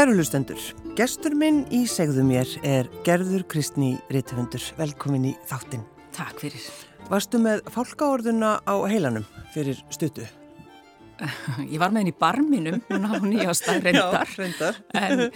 [0.00, 0.60] Kæru hlustendur,
[0.96, 4.62] gestur minn í segðu mér er Gerður Kristni Ritthundur.
[4.78, 5.82] Velkomin í þáttinn.
[6.16, 6.62] Takk fyrir.
[7.10, 10.24] Varstu með fálkaorðuna á heilanum fyrir stuttu?
[11.68, 14.24] Ég var með henni í barminum, núna á nýjástað reyndar.
[14.32, 14.80] Já, reyndar.
[14.96, 15.26] En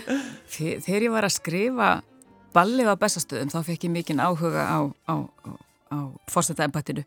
[0.49, 1.91] þegar ég var að skrifa
[2.57, 4.81] ballið á bestastöðum þá fekk ég mikinn áhuga á,
[5.13, 5.15] á,
[5.93, 5.99] á,
[6.33, 7.05] fórstættaembættinu.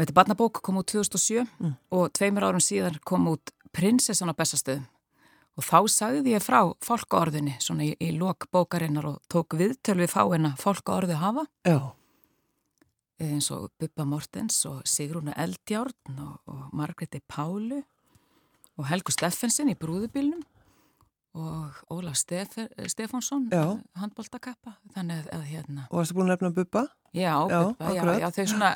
[0.00, 1.76] Þetta barnabók, kom út 2007 mm.
[1.92, 4.88] og tveimur árum síðan kom út Prinsessan á bestastöðum
[5.58, 10.12] og þá sagði ég frá fólkaorðinni svona í, í lok bókarinnar og tók viðtöl við
[10.14, 11.92] fáina fólkaorði hafa Já.
[13.20, 17.82] eins og Bubba Mortens og Sigrúna Eldjárn og, og Margreti Pálu
[18.78, 20.42] og Helgu Steffensen í brúðubilnum
[21.36, 22.58] og Ólaf Stef
[22.92, 23.46] Stefánsson
[23.96, 26.86] handbóltakappa þannig að hérna Og varstu búin að nefna Bubba?
[27.12, 28.68] Já, já, já, já, þau svona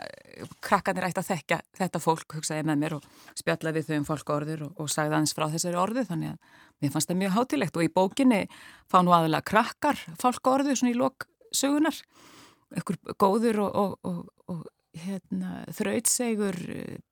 [0.61, 3.07] krakkanir ætti að þekka þetta fólk hugsaði með mér og
[3.39, 6.59] spjallaði við þau um fólk orður og, og sagði aðeins frá þessari orðu þannig að
[6.85, 8.41] mér fannst það mjög hátilegt og í bókinni
[8.93, 11.25] fá nú aðalega krakkar fólk orðu svona í lok
[11.57, 12.03] sögunar
[12.77, 14.21] ykkur góður og, og,
[14.53, 14.67] og
[15.01, 16.61] hérna, þrautsegur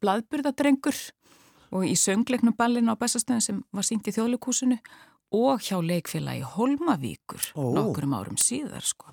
[0.05, 1.01] bladburðadrengur
[1.75, 4.77] og í söngleiknum ballin á Bessastöðin sem var sínt í þjóðleikúsinu
[5.35, 7.75] og hjá leikfélagi Holmavíkur Ó.
[7.75, 9.13] nokkurum árum síðar sko.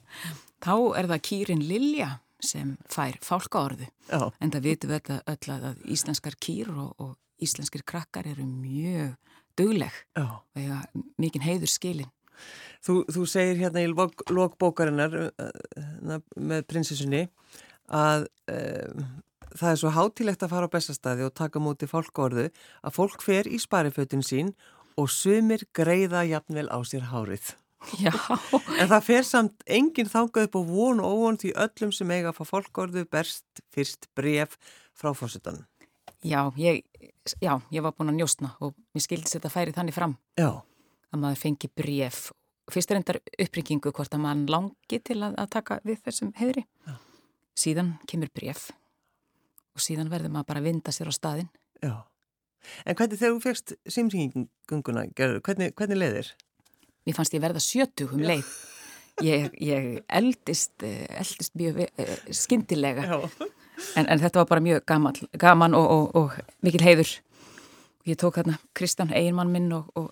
[0.62, 4.32] Þá er það kýrin Lilja sem fær fálkaorðu Já.
[4.42, 9.16] en það vitum við öll, öll að íslenskar kýr og, og íslenskir krakkar eru mjög
[9.58, 10.26] dugleg Já.
[10.26, 10.82] og eiga
[11.22, 12.12] mikinn heiður skilin.
[12.82, 17.28] Þú, þú segir hérna í lok, lok bókarinnar uh, með prinsessunni
[17.94, 19.04] að uh,
[19.54, 22.48] það er svo hátilegt að fara á bestastæði og taka múti fólkórðu
[22.82, 24.54] að fólk fer í sparifötin sín
[25.00, 27.54] og sumir greiða jafnvel á sér hárið.
[27.98, 28.14] Já.
[28.78, 32.30] En það fer samt enginn þangað upp á von og óvon því öllum sem eiga
[32.30, 34.58] að fá fólkórðu berst fyrst bref
[34.98, 35.66] frá fórsetanum.
[36.22, 36.84] Já, ég,
[37.42, 40.62] já, ég var búin að njóstna og mér skildist þetta færi þannig fram Já.
[41.10, 42.28] að maður fengi bref.
[42.72, 46.68] Fyrst er endar uppringingu hvort að maður langi til að, að taka við þessum heiðri.
[46.86, 46.94] Já.
[47.58, 48.70] Síðan kemur bref
[49.74, 51.50] og síðan verður maður bara að vinda sér á staðin.
[51.82, 51.96] Já.
[52.86, 56.32] En hvernig þegar þú fegst símsinginguna, hvernig, hvernig leiðir?
[57.08, 58.52] Mér fannst ég verða sjötug um leið.
[59.26, 63.20] Ég, ég eldist, eh, eldist mjög eh, skindilega
[63.96, 67.12] en, en þetta var bara mjög gaman, gaman og, og, og mikil heiður.
[68.08, 70.10] Ég tók þarna Kristján eiginmann minn og, og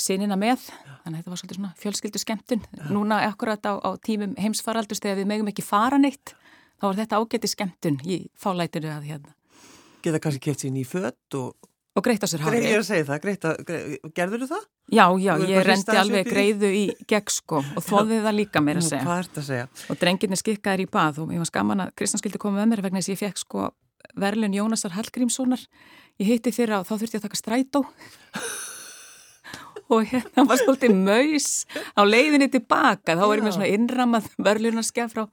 [0.00, 0.70] sinina með,
[1.04, 2.62] þannig að þetta var svolítið svona fjölskyldu skemmtun.
[2.88, 6.32] Núna akkurat á, á tímum heimsfaraldust þegar við megum ekki fara neitt,
[6.80, 9.34] þá var þetta ágæti skemmtun í fálætinu að hérna.
[10.06, 11.52] Geta kannski keft sér ný fött og...
[11.96, 12.66] Og greitt á sér hárið.
[12.66, 13.60] Ég er að segja það, greitt að,
[14.16, 14.64] gerður þú það?
[14.92, 18.90] Já, já, ég rendi alveg greiðu í gegn sko og þóðið það líka meira að
[18.90, 19.06] segja.
[19.06, 19.66] Hvað ert að segja?
[19.88, 22.84] Og drengirni skikkaðir í bað og ég var skaman að Kristján skildi koma með mér
[22.84, 23.70] vegna þess að ég fekk sko
[24.26, 25.64] verlun Jónasar Hallgrímssonar.
[26.20, 27.82] Ég hitti þeirra og þá þurfti ég að taka strætó
[29.92, 31.48] og hérna var svolítið maus
[31.94, 33.14] á leiðinni tilbaka.
[33.14, 35.26] Þá var ég með svona innramað verlunarskjál frá,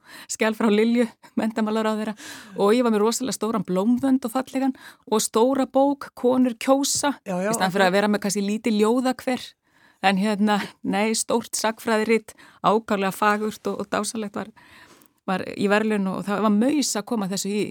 [0.58, 2.14] frá Lilju, mentamálar á þeirra
[2.58, 4.76] og ég var með rosalega stóran blómvönd og fallegan
[5.10, 8.80] og stóra bók, konur kjósa, Já, já, í stann fyrir að vera með kannski lítið
[8.82, 9.44] ljóða hver.
[10.04, 14.50] En hérna, nei, stórt sakfræðiritt, ákvæmlega fagurt og, og dásalegt var,
[15.28, 17.62] var í verðlun og það var maus að koma þessu í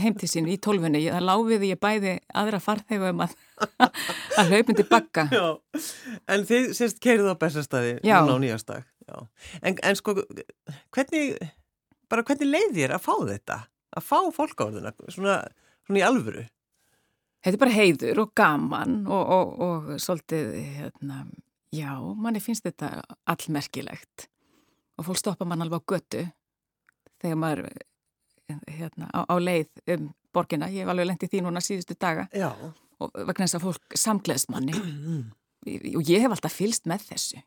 [0.00, 1.00] heimtið sín í tólfunni.
[1.08, 3.34] Það láfiði ég bæði aðra farþegum að,
[4.40, 5.26] að hlaupin til bakka.
[5.32, 5.46] Já,
[6.28, 8.86] en þið sérst keirið á bestastæði núna á nýjastag.
[9.08, 9.16] Já.
[9.62, 10.18] En, en sko,
[10.94, 11.40] hvernig,
[12.12, 13.58] bara hvernig leið þér að fá þetta?
[13.96, 15.40] Að fá fólkáðuna, svona,
[15.88, 16.44] svona í alvöru?
[17.38, 21.22] Þetta er bara heiður og gaman og, og, og svolítið, hérna,
[21.72, 22.98] já, manni finnst þetta
[23.30, 24.26] allmerkilegt
[24.98, 26.24] og fólk stoppa mann alveg á götu
[27.22, 27.64] þegar maður
[28.68, 32.28] hérna, á, á leið um borgina, ég hef alveg lendið því núna síðustu daga.
[32.32, 32.50] Já.
[32.98, 34.74] og vegna þess að fólk samgleðst manni.
[35.98, 37.40] Og ég hef alltaf fylst með þessu.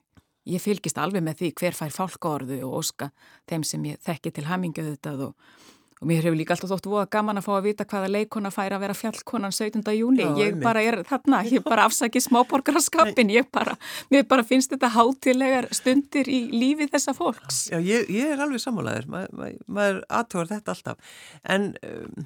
[0.51, 3.07] Ég fylgist alveg með því hver fær fálkaorðu og óska
[3.49, 5.31] þeim sem ég þekki til hamingju þetta og,
[6.01, 8.75] og mér hefur líka alltaf þótt voða gaman að fá að vita hvaða leikona fær
[8.75, 9.83] að vera fjallkonan 17.
[9.93, 10.63] júni ég einmitt.
[10.65, 13.77] bara er þarna, ég bara afsaki smáborgaraskapin, ég bara
[14.13, 18.63] mér bara finnst þetta hátilegar stundir í lífi þessa fólks Já, ég, ég er alveg
[18.63, 21.13] sammálaður, Ma, ma, maður aðtóðar þetta alltaf.
[21.53, 22.25] En um,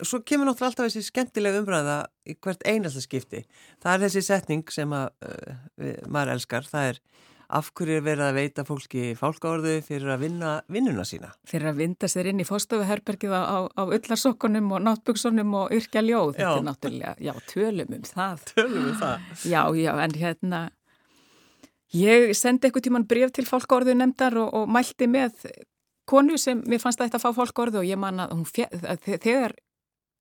[0.00, 1.96] svo kemur náttúrulega alltaf þessi skemmtilega umræða
[2.28, 3.42] í hvert einasta skipti.
[3.82, 7.02] Það er þessi setning sem að, uh, maður elskar, það er
[7.50, 11.30] af hverju er verið að veita fólki fálkaorðu fyrir að vinna vinnuna sína.
[11.48, 16.02] fyrir að vinda sér inn í fórstofuherbergið á, á, á ullarsokkunum og náttbuksunum og yrkja
[16.06, 16.58] ljóð, þetta Já.
[16.58, 19.32] er náttúrulega, já, tölum um það Tölum við það.
[19.50, 20.60] Já, já, en hérna
[21.96, 25.48] ég sendi eitthvað tíman bref til fólkorðu nefndar og, og mælti með
[26.10, 29.54] konu sem mér fannst að þetta fá fólkorðu og ég man að þegar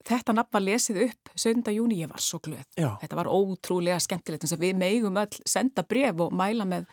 [0.09, 1.73] þetta nafn var lesið upp 17.
[1.75, 2.63] júni, ég var svo glöð.
[2.79, 2.93] Já.
[3.01, 6.85] Þetta var ótrúlega skemmtilegt eins og við meigum öll senda bref og mæla með,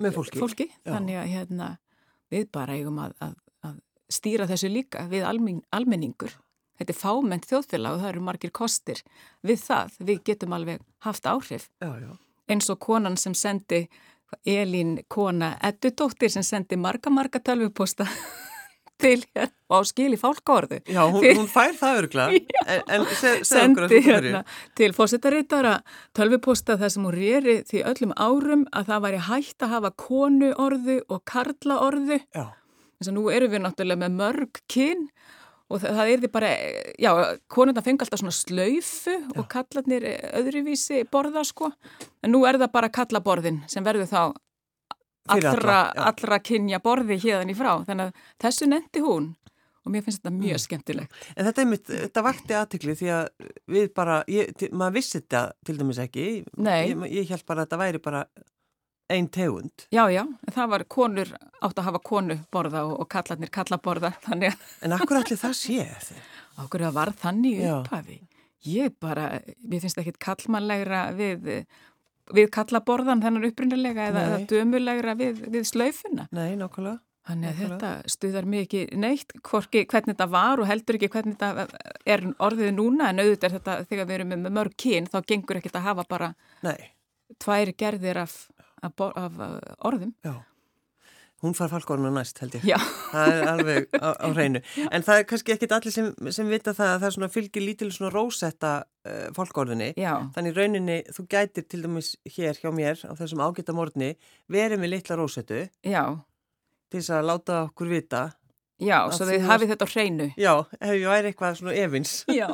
[0.00, 0.40] með fólki.
[0.40, 0.66] fólki.
[0.86, 1.68] Þannig að hérna,
[2.32, 3.78] við bara eigum að, að, að
[4.12, 6.36] stýra þessu líka við almen, almenningur.
[6.76, 9.00] Þetta er fáment þjóðfélag og það eru margir kostir
[9.46, 9.96] við það.
[10.10, 11.70] Við getum alveg haft áhrif.
[11.80, 12.10] Já, já.
[12.46, 13.86] Eins og konan sem sendi,
[14.46, 18.06] Elín kona Eddudóttir sem sendi marga, marga tölvuposta
[19.00, 20.80] til hér og á skil í fálkórðu.
[20.88, 22.26] Já, hún, hún fær það örgla,
[22.72, 24.42] en, en se, sendi hérna
[24.78, 25.78] til fósittarítara
[26.16, 30.52] tölvuposta þar sem hún rýri því öllum árum að það væri hægt að hafa konu
[30.66, 32.20] orðu og karla orðu.
[32.36, 32.46] Já.
[32.96, 35.08] Þess að nú eru við náttúrulega með mörg kyn
[35.66, 36.50] og það, það er því bara,
[37.02, 37.10] já,
[37.52, 40.06] konuna fengi alltaf svona slöyfu og kallarnir
[40.38, 41.72] öðruvísi borða sko,
[42.22, 44.20] en nú er það bara kallaborðin sem verður þá
[45.32, 45.80] allra,
[46.10, 49.34] allra kynja borði hérðan í frá þannig að þessu nendi hún
[49.86, 50.64] og mér finnst þetta mjög mm.
[50.64, 51.16] skemmtilegt.
[51.36, 55.76] En þetta, einmitt, þetta vakti aðtikli því að við bara, ég, maður vissi þetta til
[55.78, 56.26] dæmis ekki,
[56.66, 58.24] ég, ég held bara að þetta væri bara
[59.14, 59.86] einn tegund.
[59.94, 64.10] Já, já, það var konur átt að hafa konu borða og, og kallarnir kallaborða.
[64.26, 64.56] Þannig.
[64.82, 66.24] En akkur allir það sé þetta?
[66.64, 68.22] Akkur að var þannig upphafi.
[68.66, 71.52] Ég bara, mér finnst ekki kallmannlegra við
[72.34, 76.28] við kalla borðan þennan upprunnilega eða, eða dömulegra við, við slaufuna.
[76.34, 77.00] Nei, nokkulega.
[77.26, 81.80] Þannig að þetta stuðar mikið neitt, hvorki hvernig þetta var og heldur ekki hvernig þetta
[82.06, 85.58] er orðið núna en auðvitað er þetta þegar við erum með mörg kyn þá gengur
[85.58, 86.28] ekkert að hafa bara
[86.62, 86.92] Nei.
[87.42, 88.36] tvær gerðir af,
[88.78, 89.42] af, af
[89.90, 90.14] orðum.
[90.22, 90.36] Já.
[91.44, 92.62] Hún far falkórnu næst held ég.
[92.64, 92.78] Já.
[93.10, 94.62] Það er alveg á, á hreinu.
[94.94, 98.12] En það er kannski ekkit allir sem, sem vita það að það fylgir lítil svona
[98.14, 99.90] rósetta uh, falkórðinni.
[100.00, 100.14] Já.
[100.32, 104.14] Þannig rauninni þú gætir til dæmis hér hjá mér á þessum ágæta morgni
[104.48, 105.66] verið með litla rósettu.
[106.86, 108.22] Til þess að láta okkur vita
[108.76, 110.26] Já, svo þið hafið þetta á hreinu.
[110.36, 110.50] Já,
[110.82, 112.12] hefur ég væri eitthvað svona evins.
[112.36, 112.48] Já,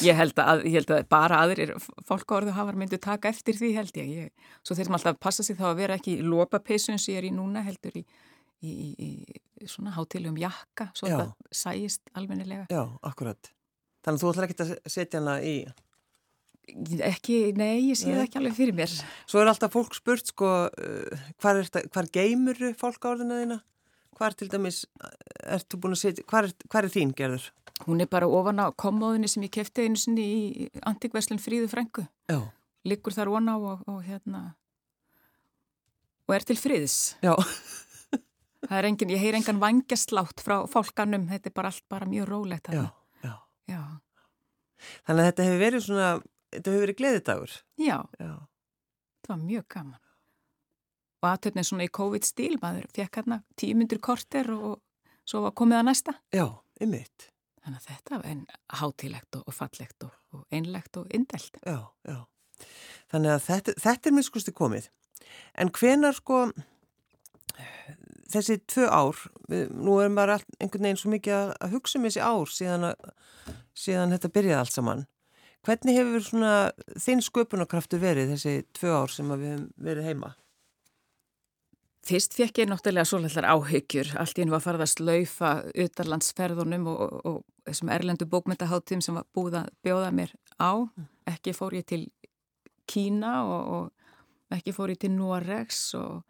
[0.00, 1.72] ég held, að, ég held að bara aðrir
[2.08, 4.12] fólkórðu hafar myndu taka eftir því held ég.
[4.16, 4.52] ég.
[4.64, 7.26] Svo þeir sem alltaf passa sig þá að vera ekki í lópapeisun sem ég er
[7.28, 8.04] í núna heldur í,
[8.64, 9.10] í, í,
[9.60, 12.64] í svona hátiljum jakka, svo það sæist alvenilega.
[12.72, 13.52] Já, akkurat.
[14.06, 15.56] Þannig að þú ætlar ekki að setja hana í...
[17.02, 18.96] Ekki, nei, ég sé það ekki alveg fyrir mér.
[19.28, 21.60] Svo er alltaf fólk spurt sko, uh, hvar,
[21.92, 23.60] hvar geymur fólkórðuna þína?
[24.18, 24.84] Hvar til dæmis,
[25.42, 27.48] ertu búin að setja, hvar, hvar er þín gerður?
[27.86, 32.04] Hún er bara ofan á komóðinni sem ég kefti einu sinni í Antikveslun Fríðu Frængu.
[32.30, 32.38] Já.
[32.86, 34.42] Liggur þar vona á og, og hérna,
[36.28, 37.16] og er til friðis.
[37.24, 37.34] Já.
[38.68, 42.28] Það er engin, ég heyr engan vangjaslátt frá fólkanum, þetta er bara allt bara mjög
[42.30, 42.70] rólegt.
[42.70, 42.84] Já,
[43.24, 43.32] já.
[43.66, 43.80] Já.
[45.08, 46.10] Þannig að þetta hefur verið svona,
[46.54, 47.56] þetta hefur verið gleðidagur.
[47.82, 47.96] Já.
[48.22, 48.32] Já.
[49.22, 50.00] Það var mjög gaman
[51.22, 54.80] og aðtöfnið svona í COVID-stíl, maður fekk hérna tímyndur korter og
[55.28, 56.16] svo var komið að næsta.
[56.34, 56.46] Já,
[56.82, 57.28] ymmit.
[57.62, 58.42] Þannig að þetta var einn
[58.80, 61.60] hátilegt og fallegt og, og einlegt og indelt.
[61.62, 62.18] Já, já.
[63.12, 64.90] Þannig að þetta, þetta er miskusti komið.
[65.62, 66.42] En hvenar sko
[68.32, 72.52] þessi tvö ár, nú erum bara einhvern veginn svo mikið að hugsa um þessi ár
[72.52, 75.04] síðan, að, síðan þetta byrjaði allt saman.
[75.62, 76.54] Hvernig hefur svona
[76.98, 80.32] þinn sköpunarkraftu verið þessi tvö ár sem við hefum verið heima?
[82.02, 85.50] Fyrst fekk ég náttúrulega svolítið áhyggjur, allt í hennu var farið að slaufa
[85.84, 90.82] utarlandsferðunum og, og, og þessum erlendu bókmyndaháttum sem var búið að bjóða mér á.
[90.82, 91.06] Mm.
[91.30, 92.02] Ekki fór ég til
[92.90, 96.24] Kína og, og ekki fór ég til Noregs og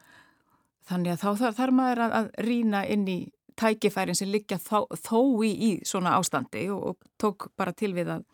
[0.91, 3.19] þannig að þá þarf maður að, að rína inn í
[3.57, 8.27] tækifærin sem liggja þó, þó í, í svona ástandi og tók bara til við að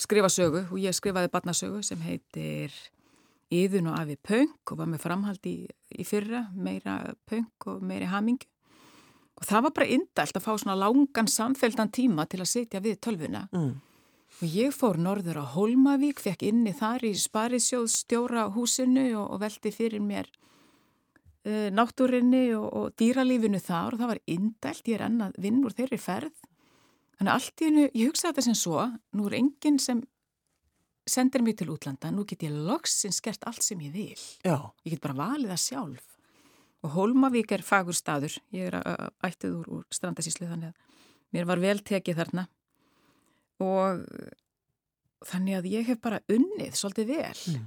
[0.00, 2.74] skrifa sögu og ég skrifaði barnasögu sem heitir
[3.50, 5.56] Íðun og afi pönk og var með framhald í,
[5.90, 8.46] í fyrra, meira pönk og meiri hamingu.
[9.40, 13.00] Og það var bara indalt að fá svona langan samfeldan tíma til að sitja við
[13.06, 13.46] tölvuna.
[13.56, 13.72] Mm.
[14.40, 19.72] Og ég fór norður á Holmavík, fekk inni þar í Sparisjóðstjóra húsinu og, og veldi
[19.74, 25.36] fyrir mér uh, náttúrinni og, og dýralífinu þar og það var indalt, ég er ennað
[25.42, 26.46] vinn úr þeirri ferð.
[27.18, 30.04] Þannig allt í hennu, ég hugsaði þetta sem svo, nú er enginn sem
[31.08, 34.24] sendir mér til útlanda, nú get ég loksins gert allt sem ég vil.
[34.44, 34.70] Já.
[34.84, 36.06] Ég get bara valið það sjálf.
[36.80, 38.78] Og Hólmavík er fagur staður, ég er
[39.26, 42.46] ættið úr, úr strandasíslu þannig að mér var vel tekið þarna
[43.60, 44.06] og
[45.28, 47.42] þannig að ég hef bara unnið svolítið vel.
[47.52, 47.66] Mm.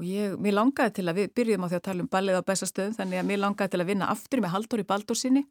[0.00, 2.48] Og ég, mér langaði til að, við byrjum á því að tala um ballið á
[2.50, 5.42] bestastöðum, þannig að mér langaði til að vinna aftur með Halldóri Baldursinni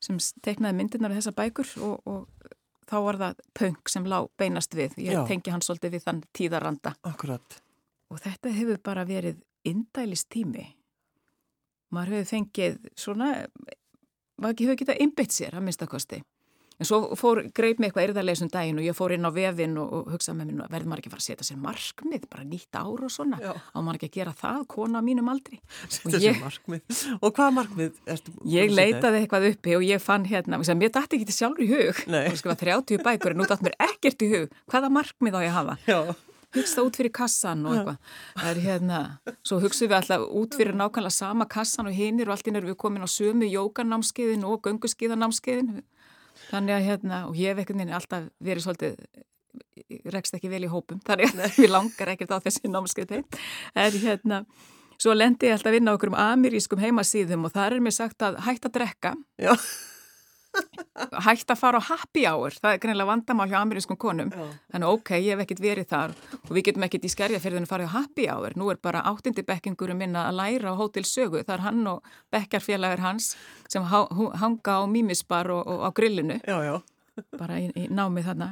[0.00, 2.50] sem teiknaði myndirnar af þessa bækur og, og
[2.90, 4.96] þá var það punk sem lág beinast við.
[4.98, 5.22] Ég Já.
[5.28, 6.94] tengi hann svolítið við þann tíðaranda.
[7.06, 7.60] Akkurat.
[8.10, 10.66] Og þetta hefur bara verið indælist tími.
[11.94, 13.30] Maður hefur fengið svona,
[14.40, 16.20] maður hefur getað einbitt sér að minnstakosti.
[16.80, 19.90] En svo fór, greip mig eitthvað erðarleysum daginn og ég fór inn á vefin og,
[19.98, 22.78] og hugsaði með mér, verður maður ekki að fara að setja sér markmið, bara nýtt
[22.80, 23.52] ár og svona, Já.
[23.52, 25.60] á maður ekki að gera það, kona mínum aldri.
[25.92, 27.02] Setja sér markmið.
[27.20, 28.34] Og hvað markmið ertu?
[28.48, 32.02] Ég leitaði eitthvað uppi og ég fann hérna, mér dætti ekki til sjálfur í hug,
[32.24, 35.56] og sko 30 bækur, en nú dætt mér ekkert í hug, hvaða markmið á ég
[35.60, 35.76] hafa?
[35.84, 36.00] Já
[36.50, 37.98] hugsa út fyrir kassan og eitthvað.
[38.34, 39.00] Það er hérna,
[39.46, 42.72] svo hugsaðum við alltaf út fyrir nákvæmlega sama kassan og hinnir og allt inn erum
[42.72, 45.84] við komin á sömu jókanámskeiðin og gönguskeiðanámskeiðin
[46.50, 48.98] þannig að hérna, og ég hef ekkert minni alltaf verið svolítið
[50.14, 53.40] rekst ekki vel í hópum, þannig að við langar ekkert á þessi námskeið þeim.
[53.84, 54.42] En hérna,
[55.00, 58.26] svo lendi ég alltaf inn á okkur um amerískum heimasýðum og það er mér sagt
[58.26, 59.14] að hægt að drekka.
[59.40, 59.54] Já
[61.24, 64.30] hægt að fara á happy hour það er greinlega vandamál hjá amerískum konum.
[64.34, 64.46] Já.
[64.74, 67.88] þannig ok, ég hef ekkert verið þar og við getum ekkert í skerjaferðinu að fara
[67.88, 68.56] á happy hour.
[68.58, 72.14] Nú er bara áttindi bekkingurum minna að læra á hótel sögu, það er hann og
[72.34, 73.34] bekkjarfélagur hans
[73.70, 76.40] sem hanga á mímisbar og, og á grillinu.
[76.46, 76.80] Já, já.
[77.38, 78.50] bara í, í námið þarna.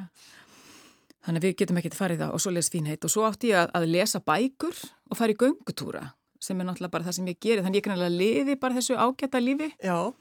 [1.27, 3.75] Þannig við getum ekkert farið það og svo les fínheit og svo átti ég að,
[3.77, 4.79] að lesa bækur
[5.11, 6.07] og fara í göngutúra
[6.39, 9.41] sem er náttúrulega bara það sem ég gerir þannig ég greinlega liði bara þessu ágæta
[9.43, 9.73] lífi.
[9.83, 10.15] Já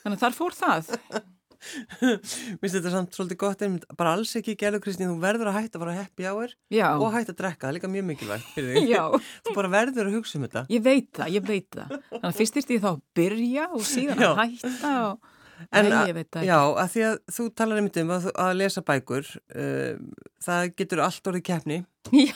[0.00, 0.90] Þannig að þar fór það.
[2.00, 5.58] Mér finnst þetta samt svolítið gott einmitt, bara alls ekki gerðu Kristín, þú verður að
[5.58, 6.86] hætta að fara happy hour Já.
[6.94, 9.02] og hætta að drekka, það er líka mjög mikilvægt fyrir því.
[9.44, 10.62] Þú bara verður að hugsa um þetta.
[10.72, 11.92] Ég veit það, ég veit það.
[12.14, 15.36] Þannig að fyrst yrst ég þá að byrja og síðan að hætta og...
[15.76, 16.48] En Nei, ég veit það ekki.
[16.48, 21.04] Já, að því að þú talar einmitt um að, að lesa bækur, uh, það getur
[21.04, 21.80] allt orðið keppni.
[22.24, 22.32] Já.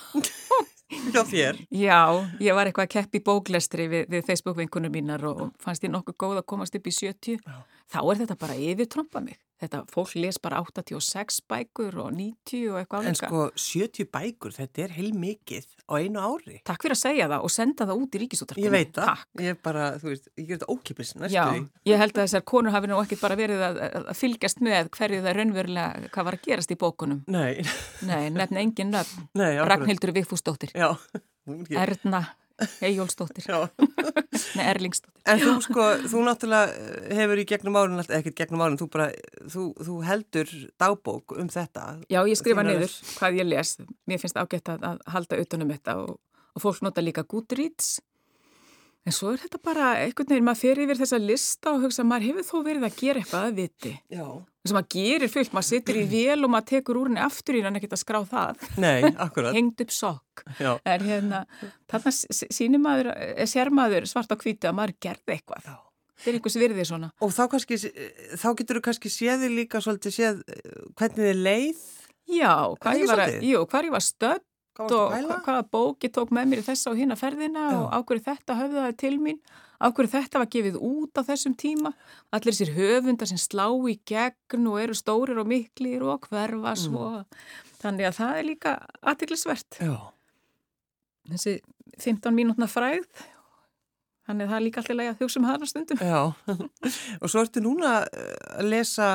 [1.14, 1.60] hjá þér.
[1.74, 2.00] Já,
[2.42, 6.42] ég var eitthvað að keppi bóklestri við, við Facebook-vinkunum mínar og fannst ég nokkuð góð
[6.42, 7.40] að komast upp í 70.
[7.44, 7.58] Já.
[7.94, 9.38] Þá er þetta bara yfir tromba mig.
[9.64, 14.84] Þetta, fólk les bara 86 bækur og 90 og eitthvað En sko, 70 bækur, þetta
[14.84, 16.58] er heil mikið á einu ári.
[16.68, 18.66] Takk fyrir að segja það og senda það út í ríkisúttarpunni.
[18.68, 19.10] Ég veit það.
[19.10, 19.42] Takk.
[19.46, 21.34] Ég bara, þú veist, ég ger þetta ókipis næstu.
[21.34, 21.44] Já,
[21.90, 25.24] ég held að þessar konur hafi nú ekki bara verið að, að fylgjast með hverju
[25.24, 27.24] það raunverulega, hvað var að gerast í bókunum.
[27.32, 27.64] Nei.
[28.04, 29.28] Nei, nefn engin nöfn.
[29.40, 30.74] Nei, Ragnhildur Vigfúsdóttir.
[30.76, 30.92] Já.
[31.76, 32.24] Erna
[32.84, 33.48] Ejjólfsdóttir
[34.56, 35.22] Nei, Erlingsdóttir.
[35.26, 39.08] En þú sko, þú náttúrulega hefur í gegnum árun ekkert gegnum árun, þú bara
[39.50, 41.86] þú, þú heldur dagbók um þetta.
[42.12, 43.74] Já, ég skrifa niður hvað ég les.
[44.10, 46.18] Mér finnst ágætt að, að halda utanum þetta og,
[46.54, 47.96] og fólk nota líka Goodreads
[49.04, 52.30] En svo er þetta bara einhvern veginn, maður fer yfir þessa lista og hugsa, maður
[52.30, 53.90] hefur þó verið að gera eitthvað að viti.
[54.08, 54.24] Já.
[54.64, 57.58] Þess að maður gerir fullt, maður sittur í vél og maður tekur úr henni aftur
[57.58, 58.64] í ekkert að skrá það.
[58.80, 59.52] Nei, akkurat.
[59.58, 60.44] Hengt upp sokk.
[60.56, 60.70] Já.
[60.88, 61.42] En hérna,
[61.92, 65.68] þarna sínir maður, eh, sér maður svart á kvítu að maður gerði eitthvað.
[65.68, 65.76] Já.
[66.14, 67.12] Það er einhvers virðið svona.
[67.20, 67.76] Og þá, kannski,
[68.40, 71.86] þá getur þú kannski séði líka svolítið séð eh, hvernig þið leið.
[72.32, 74.44] Já, hvað ég var, jú, hvað ég var stödd
[74.82, 77.76] og hvaða bóki tók með mér í þessa og hinn að ferðina Já.
[77.78, 79.38] og ákveður þetta höfðaði til mín?
[79.84, 81.92] Ákveður þetta var gefið út á þessum tíma?
[82.34, 87.06] Allir sér höfundar sem slá í gegn og eru stórir og miklir og hverfa svo.
[87.20, 87.46] Mm.
[87.84, 89.80] þannig að það er líka aðtiklisvert
[91.28, 91.58] þessi
[92.00, 93.04] 15 mínútna fræð
[94.24, 95.98] Þannig að það er líka alltaf að hugsa um hana stundum.
[96.00, 96.20] Já,
[97.22, 99.08] og svo ertu núna eh, að lesa,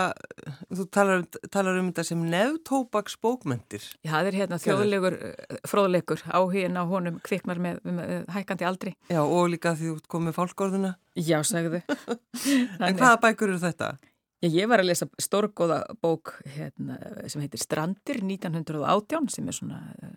[0.69, 3.87] þú talar, talar um þetta sem nefntóbaks bókmyndir.
[4.05, 8.93] Já, það er hérna þjóðlegur, eh, fróðlegur áhugin á honum kviknar með, með hækandi aldri.
[9.09, 10.93] Já, og líka því þú komið fólkgóðuna.
[11.17, 11.81] Já, segðu.
[12.85, 13.95] en hvaða bækur eru þetta?
[14.39, 19.81] Já, ég var að lesa stórgóða bók hérna, sem heitir Strandir 1918 sem er svona
[20.05, 20.15] uh,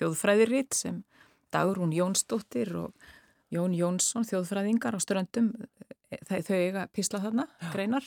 [0.00, 1.04] þjóðfræðiritt sem
[1.52, 3.10] Dagrún Jónsdóttir og
[3.50, 5.52] Jón Jónsson, þjóðfræðingar á ströndum,
[6.28, 7.70] þau eiga písla þarna, Já.
[7.74, 8.06] greinar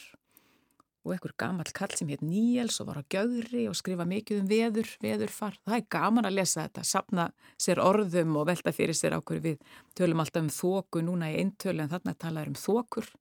[1.04, 4.48] og einhver gamal kall sem heit Níels og var á gjöðri og skrifa mikið um
[4.48, 5.58] veður, veðurfar.
[5.68, 7.26] Það er gaman að lesa þetta, sapna
[7.60, 9.74] sér orðum og velta fyrir sér ákveður við.
[10.00, 13.12] Tölum alltaf um þóku núna í eintölu en þarna talaður um þókur.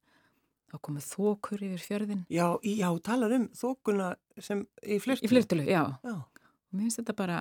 [0.70, 2.22] Þá komið þókur yfir fjörðin.
[2.32, 5.26] Já, já, talar um þókuna sem í flirtölu.
[5.26, 5.82] Í flirtölu, já.
[6.06, 6.14] já.
[6.72, 7.40] Mér finnst þetta bara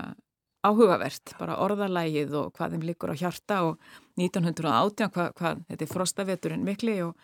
[0.68, 3.80] áhugavert, bara orðalægið og hvað þeim likur á hjarta og
[4.20, 7.16] 1918 hvað, hvað þetta er frostaveturinn mikli og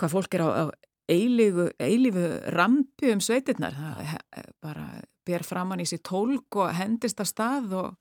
[0.00, 0.64] hvað fólk er á, á
[1.12, 3.76] eilífu, eilífu rampi um sveitirnar.
[3.76, 4.86] Það bara
[5.26, 7.92] ber framann í sér tólk og hendist af stað og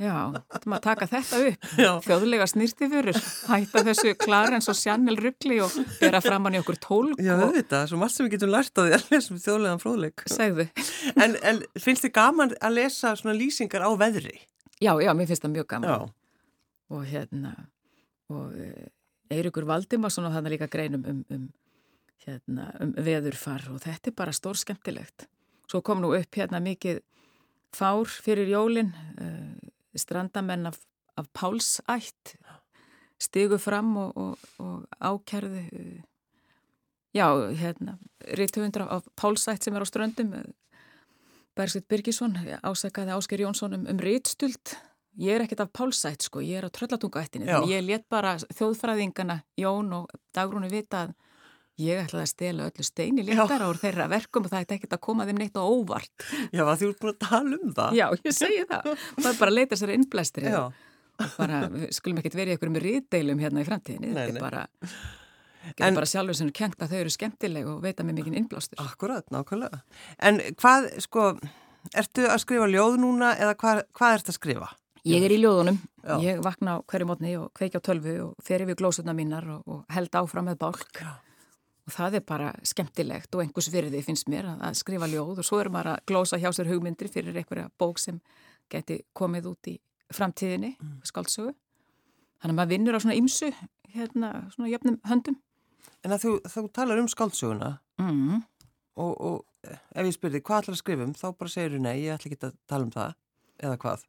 [0.00, 1.88] Já, þetta maður taka þetta upp, Já.
[2.06, 3.18] þjóðlega snýrtifurur,
[3.50, 7.20] hætta þessu Clarence og Chanel ruggli og bera fram hann í okkur tólk.
[7.20, 7.52] Já, og...
[7.58, 10.24] þetta, svo margt sem við getum lært á því að lesa um þjóðlegan fróðleik.
[10.32, 10.66] Segðu.
[11.20, 14.38] En, en finnst þið gaman að lesa svona lýsingar á veðri?
[14.80, 15.92] Já, já, mér finnst það mjög gaman.
[15.92, 16.48] Já.
[16.96, 17.52] Og hérna,
[18.32, 18.88] og eh,
[19.36, 21.44] Eirikur Valdimarsson og þannig líka greinum um, um,
[22.24, 25.28] hérna, um veðurfar og þetta er bara stór skemmtilegt.
[25.68, 27.04] Svo kom nú upp hérna mikið
[27.76, 28.94] fár fyrir jólinn.
[30.00, 30.78] Strandamenn af,
[31.20, 32.36] af Pálsætt
[33.20, 35.64] stigu fram og, og, og ákjærðu
[37.10, 37.26] Já,
[37.58, 37.96] hérna,
[38.38, 40.30] rítuðundur af Pálsætt sem er á ströndum,
[41.58, 44.76] Bergsveit Birgisson, ásækaði Ásker Jónsson um, um rítstult.
[45.18, 47.50] Ég er ekkert af Pálsætt sko, ég er á tröllatungaættinni.
[47.66, 51.16] Ég let bara þjóðfræðingana Jón og Dagrúni vita að
[51.80, 55.02] ég ætlaði að stela öllu steini líktar ár þeirra verkum og það ætti ekkert að
[55.06, 56.26] koma þeim neitt á óvart.
[56.50, 57.96] Já, þú ert búin að tala um það.
[58.00, 58.90] Já, ég segi það.
[59.20, 60.82] Það er bara að leita sér innblæstri og
[61.36, 61.62] bara,
[61.94, 64.12] skulum ekkert verið ykkur með rítdeilum hérna í framtíðinni.
[64.16, 64.66] Þetta er bara...
[65.76, 68.80] Getur bara sjálfur sem er kengt að þau eru skemmtileg og veita með mikinn innblástur.
[68.80, 69.82] Akkurat, nákvæmlega.
[70.24, 71.26] En hvað, sko,
[71.92, 74.70] ertu að skrifa ljóð núna eða hvað, hvað ert að skrifa?
[75.08, 75.76] Ég er í ljóðunum.
[76.00, 76.14] Já.
[76.24, 79.92] Ég vakna hverju mótni og kveikja á tölvu og fer yfir glósutna mínar og, og
[79.92, 80.88] held áfram með bálk.
[80.96, 81.12] Já.
[81.90, 85.58] Og það er bara skemmtilegt og einhvers virði finnst mér að skrifa ljóð og svo
[85.58, 88.20] er maður að glósa hjá sér hugmyndir fyrir einhverja bók sem
[88.70, 89.74] geti komið út í
[90.14, 91.00] framtíðinni, mm.
[91.10, 91.50] skáldsögu.
[92.38, 93.50] Þannig að maður vinnur á svona ymsu,
[93.96, 95.40] hérna, svona jöfnum höndum.
[96.06, 98.38] En að þú, þú talar um skáldsöguna mm.
[99.02, 102.14] og, og ef ég spyrði hvað ætlar að skrifum þá bara segir þú nei, ég
[102.14, 103.18] ætla ekki að tala um það
[103.66, 104.06] eða hvað.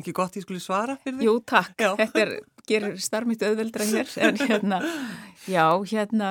[0.00, 1.28] Ekki gott ég skulle svara fyrir því?
[1.28, 1.76] Jú, takk.
[1.76, 1.90] Já.
[2.00, 2.34] Þetta er,
[2.70, 4.12] gerir starfmygt auðveldra hér.
[4.24, 4.80] En hérna,
[5.56, 6.30] já, hérna,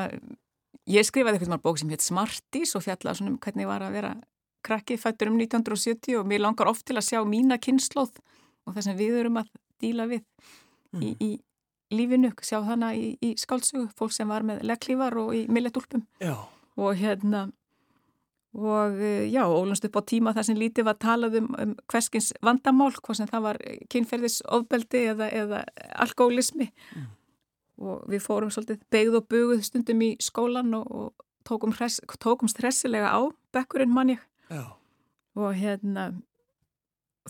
[0.90, 3.86] ég skrifaði eitthvað svona bók sem hétt Smarties og fjallaði svona um hvernig ég var
[3.86, 4.14] að vera
[4.66, 8.18] krakki fættur um 1970 og mér langar oft til að sjá mína kynnslóð
[8.68, 10.24] og það sem við erum að díla við
[10.96, 11.04] mm.
[11.04, 11.30] í, í
[11.96, 16.04] lífinu, sjá hana í, í skálsugu, fólk sem var með legglífar og í milletúlpum
[16.80, 17.48] og hérna
[18.50, 22.32] og eh, já, ólunst upp á tíma þar sem lítið var talað um, um hverskins
[22.46, 23.60] vandamál, hvað sem það var
[23.94, 25.64] kynferðisofbeldi eða, eða
[26.02, 27.08] alkoholismi mm.
[27.80, 32.52] Og við fórum svolítið begð og buguð stundum í skólan og, og tókum, hress, tókum
[32.52, 33.22] stressilega á
[33.56, 34.20] bekkurinn manni
[35.40, 36.12] og hérna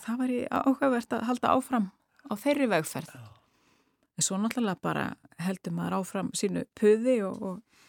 [0.00, 1.90] það var í áhugavert að halda áfram
[2.30, 3.12] á þeirri vegferð.
[3.14, 3.28] Já.
[4.18, 5.04] En svo náttúrulega bara
[5.40, 7.84] heldur maður áfram sínu puði og, og,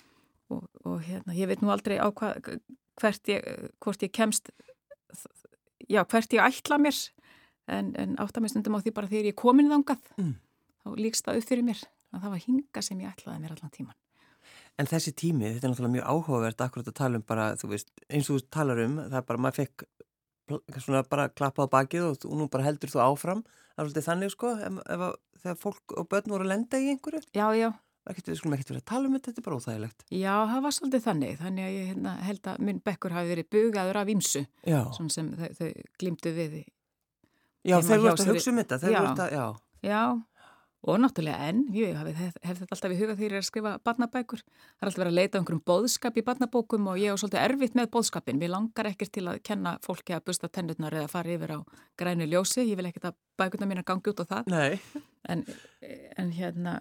[0.53, 2.61] og, og hérna, ég veit nú aldrei á hvað,
[3.01, 3.49] hvert ég,
[3.83, 4.51] hvort ég kemst,
[5.89, 6.99] já, hvert ég ætla mér,
[7.71, 10.31] en, en áttamist undum á því bara þegar ég er komin þangað, mm.
[10.85, 13.75] þá líkst það upp fyrir mér, að það var hinga sem ég ætlaði mér allan
[13.75, 13.99] tíman.
[14.79, 17.91] En þessi tími, þetta er náttúrulega mjög áhugavert akkurat að tala um bara, þú veist,
[18.09, 19.85] eins og þú talar um, það er bara, maður fekk
[20.81, 23.43] svona bara klappa á bakið og nú bara heldur þú áfram,
[23.75, 25.05] það er svolítið þannig sko, ef, ef
[25.43, 27.23] þegar fólk og börn voru að lenda í einhverju?
[27.37, 27.69] Já, já.
[28.01, 30.03] Við skulum ekkert verið að tala um þetta, þetta er bara óþægilegt.
[30.09, 33.49] Já, það var svolítið þannig, þannig að ég hérna, held að minn bekkur hafi verið
[33.53, 35.67] bugaður af ímsu, svona sem þau, þau
[36.01, 36.55] glimtu við.
[37.61, 39.45] Já, þeir voru að hugsa um þetta, þeir voru að, já.
[39.85, 40.01] Já,
[40.81, 43.73] og náttúrulega enn, ég hef, hef þetta alltaf í huga þegar ég er að skrifa
[43.85, 44.41] barnabækur.
[44.41, 47.43] Það er alltaf verið að leita um einhverjum bóðskap í barnabókum og ég er svolítið
[47.43, 48.39] erfitt með bóðskapin.
[48.41, 51.59] Mér langar ekkert til að kenna fólki að busta tennutnar eða fara yfir á
[52.01, 52.65] grænu ljósi.
[52.65, 54.51] Ég vil ekkert að bækurna mín að gangi út á það.
[55.29, 55.45] En,
[56.17, 56.79] en hérna,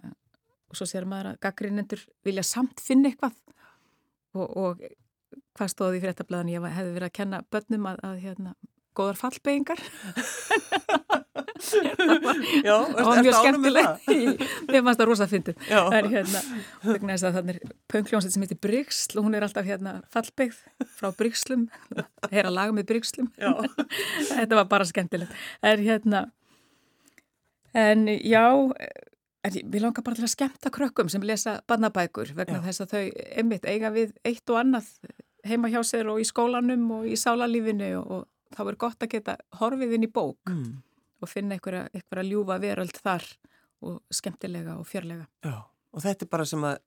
[0.70, 3.36] og svo sér maður að gaggrinendur vilja samt finna eitthvað
[4.32, 4.84] og, og
[5.58, 8.54] hvað stóði í fréttablaðan ég hefði verið að kenna börnum að, að hérna,
[9.00, 9.80] góðar fallbeggingar
[12.64, 14.08] Já, það var mjög skemmtilegt
[14.70, 15.64] við fannst það rosa fyndið.
[15.68, 16.42] Hérna,
[16.82, 20.58] þess að þannig er pöngljónsett sem heitir Bryggsl og hún er alltaf hérna fallbeigð
[20.96, 21.66] frá Bryggslum
[22.34, 23.30] heyra laga með Bryggslum.
[24.30, 25.36] Þetta var bara skemmtilegt.
[25.66, 26.24] En hérna
[27.76, 28.46] en já
[29.40, 32.64] en við langar bara til að skemmta krökkum sem lesa barnabækur vegna já.
[32.68, 33.04] þess að þau
[33.40, 34.90] einmitt eiga við eitt og annað
[35.46, 39.36] heima hjá sér og í skólanum og í sálarlífinu og þá er gott að geta
[39.60, 40.68] horfið inn í bók mm.
[41.22, 43.26] og finna einhverja, einhverja ljúfa veröld þar
[43.86, 45.26] og skemmtilega og fjörlega.
[45.46, 45.56] Já,
[45.94, 46.78] og þetta er bara sem að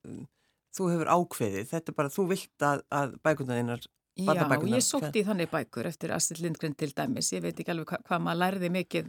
[0.73, 4.29] þú hefur ákveðið, þetta er bara, þú vilt að, að bækundaðinnar Já,
[4.69, 7.97] ég sótti í þannig bækur eftir Astrid Lindgren til dæmis, ég veit ekki alveg hva,
[8.05, 9.07] hvað maður lærði mikið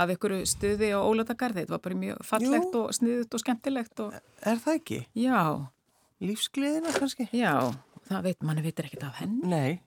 [0.00, 2.80] af einhverju stuði og ólatagarði, þetta var bara mjög fallegt Jú.
[2.80, 4.16] og sniðut og skemmtilegt og...
[4.40, 5.00] Er það ekki?
[5.20, 5.42] Já
[6.24, 7.28] Lífsgliðina kannski?
[7.36, 7.52] Já,
[8.08, 9.82] það veit, manni veitir ekkert af henn Nei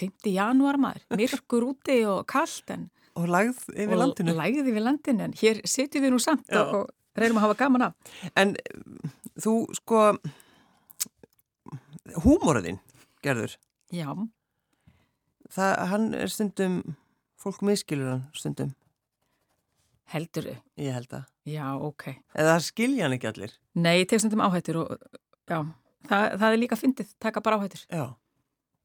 [0.00, 0.30] 5.
[0.32, 4.32] janúar maður, myrkur úti og kallt en og lagð yfir landinu.
[4.32, 6.62] og lagð yfir landinu en hér sitjum við nú samt Já.
[6.64, 8.14] og reynum að hafa gaman af.
[8.36, 8.54] En
[9.36, 10.04] þú sko
[12.24, 12.80] húmóraðinn
[13.24, 13.58] gerður.
[13.92, 14.08] Já.
[15.52, 16.78] Það, hann er stundum
[17.40, 18.72] fólk miskilur hann stundum.
[20.12, 20.56] Heldur þau?
[20.80, 22.12] Ég held að Já, ok.
[22.38, 23.54] Eða skilja hann ekki allir?
[23.74, 24.92] Nei, ég tek stundum áhættur og
[25.50, 25.58] já,
[26.06, 27.84] það, það er líka fyndið, taka bara áhættur.
[27.90, 28.14] Já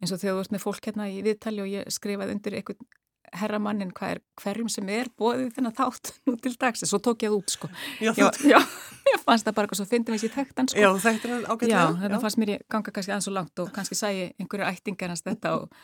[0.01, 2.89] eins og þegar þú ert með fólk hérna í viðtali og ég skrifaði undir einhvern
[3.35, 7.33] herramannin hvað er hverjum sem er bóðið þennan þátt nú til dags svo tók ég
[7.33, 7.69] það út sko.
[7.99, 8.59] Já, já, já
[9.11, 10.83] ég fannst það bara eitthvað svo fyndið með sér þekktan sko.
[10.83, 13.99] Já, þekktan ágætlega Já, þetta fannst mér ég ganga kannski aðeins og langt og kannski
[13.99, 15.81] sæi einhverju ættingarnast þetta og,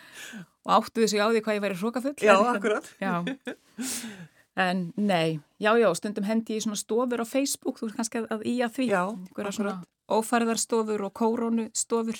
[0.67, 2.93] og áttu þessu á því hvað ég væri hrókafull Já, en, akkurat.
[3.04, 3.13] Já.
[4.63, 8.28] En nei, já, já, stundum hendi ég svona stofur á Facebook, þú er kannski að,
[8.36, 8.86] að í að því.
[8.91, 9.88] Já, akkurat.
[10.13, 12.19] ófærðarstofur og kórónustofur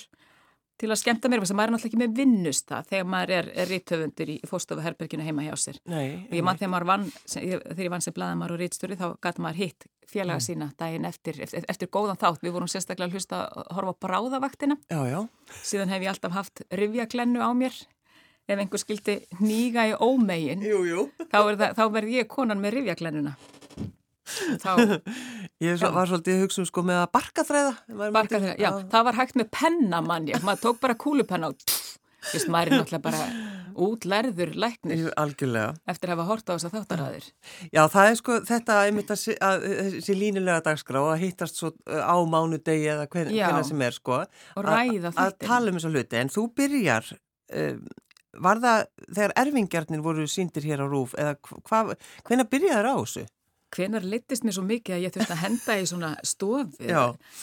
[0.84, 3.34] til að skemta mér, þess að maður er náttúrulega ekki með vinnust það þegar maður
[3.38, 5.80] er, er rítöfundur í fórstofuherberginu heima hjá sér.
[5.88, 9.06] Nei, og ég mann þegar maður vann, þegar ég vann sem bladamar og rítstjóri þá
[9.24, 10.44] gæti maður hitt félaga mm.
[10.44, 12.44] sína daginn eftir, eftir, eftir góðan þátt.
[12.44, 14.78] Við vorum sérstaklega að hlusta að horfa bráðavaktina.
[14.92, 15.18] Já, já.
[15.64, 17.80] Síðan hef ég alltaf haft rivjaklennu á mér.
[18.44, 21.06] Ef einhver skildi nýga í ómegin, jú, jú.
[21.32, 21.38] þá,
[21.78, 23.38] þá verð ég konan með rivjaklennuna.
[24.24, 24.70] Þá,
[25.66, 27.74] ég svo, var svolítið að hugsa um sko með að barkaþræða
[28.16, 31.74] Barkaþræða, já, það var hægt með pennamann maður tók bara kúlupenna og
[32.32, 33.24] Vist, maður er náttúrulega bara
[33.84, 35.74] útlærður læknir Algjörlega.
[35.90, 37.26] eftir að hafa horta á þess að þáttaræðir.
[37.74, 42.16] Já, það er sko þetta einmitt að þessi línilega dagskrá að hittast svo uh, á
[42.22, 44.22] mánudegi eða hvern, hvernig sem er sko.
[44.54, 45.12] Þetta.
[45.26, 47.12] Að tala um þessu hluti, en þú byrjar,
[47.60, 47.84] um,
[48.44, 51.36] var það þegar erfingjarnir voru síndir hér á Rúf eða
[51.68, 53.26] hva, hvenna byrjaði það á þessu?
[53.74, 56.88] Hvenar litist mér svo mikið að ég þurfti að henda í svona stofu?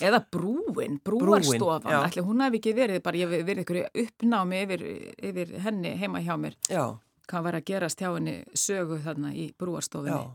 [0.02, 1.98] Eða brúin, brúarstofan.
[2.06, 4.86] Ætli hún hafi ekki verið, bara ég hef verið ykkur uppnámi yfir,
[5.32, 6.56] yfir henni heima hjá mér.
[6.72, 6.86] Já.
[7.32, 10.32] hvað var að gerast hjá henni sögu þarna í brúarstofinni Já.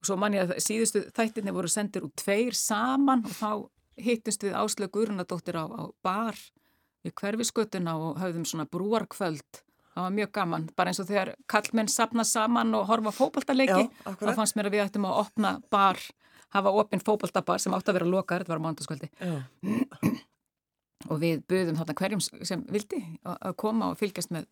[0.00, 3.50] og svo man ég að síðustu þættinni voru sendir úr tveir saman og þá
[3.96, 6.36] hittist við Áslög Guðrunadóttir á, á bar
[7.06, 9.62] við hverfiskötuna og hafðum svona brúarkvöld
[9.96, 14.26] Það var mjög gaman, bara eins og þegar kallmenn sapna saman og horfa fókbaltaleiki, þá
[14.36, 16.02] fannst mér að við ættum að opna bar,
[16.52, 19.08] hafa opinn fókbaltabar sem átt að vera lokar, þetta var mándaskvöldi.
[21.10, 24.44] og við buðum þarna hverjum sem vildi að koma og fylgjast með,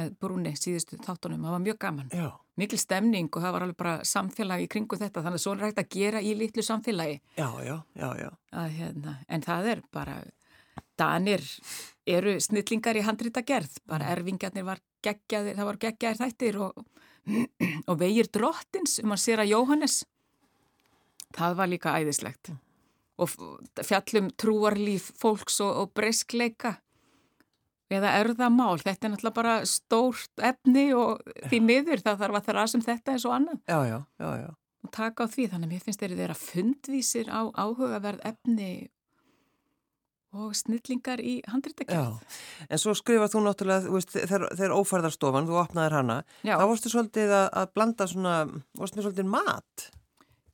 [0.00, 1.44] með brúni síðustu þáttunum.
[1.44, 2.30] Það var mjög gaman, já.
[2.64, 5.64] mikil stemning og það var alveg bara samfélagi í kringu þetta, þannig að svo er
[5.66, 7.20] hægt að gera í litlu samfélagi.
[7.36, 8.30] Já, já, já, já.
[8.56, 10.22] Að, hérna, en það er bara
[11.00, 11.44] Danir
[12.10, 14.14] eru snillingar í handrita gerð, bara mm.
[14.16, 16.82] erfingarnir var geggjaðir, það var geggjaðir þættir og,
[17.90, 20.02] og vegir drottins um að sér að Jóhannes,
[21.36, 22.52] það var líka æðislegt
[23.20, 23.34] og
[23.84, 26.78] fjallum trúarlíf fólks og, og breyskleika
[27.90, 32.54] eða erðamál, þetta er náttúrulega bara stórt efni og því miður það þarf að það
[32.54, 33.60] er að sem þetta er svo annað.
[33.66, 34.50] Já, já, já, já.
[34.80, 38.70] Og taka á því, þannig að mér finnst þeirri þeirra fundvísir á áhugaverð efni
[40.36, 42.36] og snillingar í handrítakjörð.
[42.70, 46.54] En svo skrifað þú náttúrulega, veist, þegar ófærðarstofan, þú opnaðir hana, Já.
[46.60, 48.36] þá vorstu svolítið að, að blanda svona,
[48.78, 49.90] vorstu svolítið mat.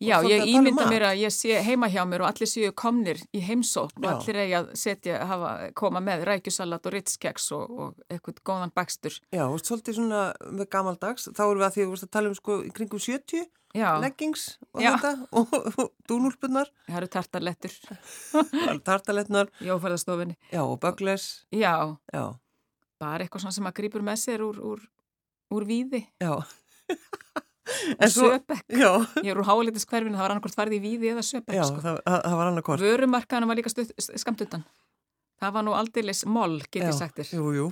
[0.03, 2.73] Já, ég um ímynda um mér að ég sé heima hjá mér og allir séu
[2.77, 7.71] komnir í heimsókn og allir eigi að setja, hafa, koma með rækjusalat og ritskeks og,
[7.71, 9.17] og eitthvað góðan bakstur.
[9.33, 12.59] Já, vorstu svolítið svona með gamaldags, þá erum við að því að tala um sko
[12.67, 13.89] í kringum 70 Já.
[14.01, 14.93] leggings og Já.
[14.97, 17.79] þetta og, og dúnúlpunar Það eru tartarlettur.
[18.89, 21.97] Tartarlettnar í ófæðastofinni Já og bögles Já.
[22.13, 22.25] Já,
[23.01, 24.87] bara eitthvað svona sem að grýpur með sér úr, úr,
[25.57, 26.05] úr víði.
[26.21, 26.37] Já
[27.97, 31.65] og söpekk Ég er úr hálitiskverfinu, það var annarkort farið í víði eða söpekk Já,
[31.69, 31.83] sko.
[31.85, 34.67] það, það var annarkort Vörumarkaðan var líka stuð, skamt utan
[35.43, 37.67] Það var nú aldeilis moll, getur sagtir Jú, jú.